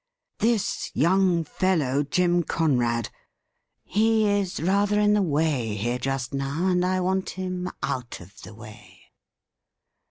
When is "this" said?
0.39-0.89